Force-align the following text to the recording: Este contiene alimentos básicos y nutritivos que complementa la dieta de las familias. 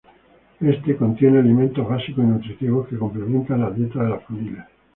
Este 0.61 0.97
contiene 0.97 1.37
alimentos 1.37 1.87
básicos 1.87 2.23
y 2.23 2.27
nutritivos 2.27 2.87
que 2.87 2.97
complementa 2.97 3.55
la 3.55 3.69
dieta 3.69 4.01
de 4.01 4.09
las 4.09 4.23
familias. 4.23 4.67